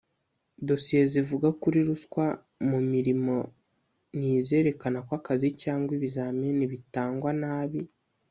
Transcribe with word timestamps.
dosiye 0.67 1.03
zivuga 1.13 1.47
kuri 1.61 1.79
ruswa 1.87 2.25
mu 2.69 2.79
mirimo 2.91 3.35
ni 4.17 4.27
izerekana 4.39 4.97
ko 5.07 5.11
akazi 5.19 5.47
cyangwa 5.61 5.91
ibizamini 5.97 6.63
bitangwa 6.73 7.29
nabi 7.43 7.79